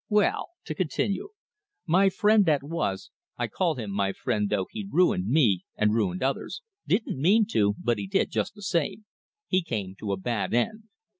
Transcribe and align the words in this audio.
Well, 0.09 0.47
to 0.65 0.73
continue. 0.73 1.29
My 1.85 2.09
friend 2.09 2.43
that 2.47 2.63
was 2.63 3.11
I 3.37 3.45
call 3.47 3.75
him 3.75 3.91
my 3.91 4.13
friend, 4.13 4.49
though 4.49 4.65
he 4.71 4.87
ruined 4.91 5.27
me 5.27 5.63
and 5.75 5.93
ruined 5.93 6.23
others, 6.23 6.63
didn't 6.87 7.21
mean 7.21 7.45
to, 7.51 7.75
but 7.79 7.99
he 7.99 8.07
did 8.07 8.31
just 8.31 8.55
the 8.55 8.63
same, 8.63 9.05
he 9.45 9.61
came 9.61 9.93
to 9.99 10.11
a 10.11 10.17
bad 10.17 10.55
end. 10.55 10.85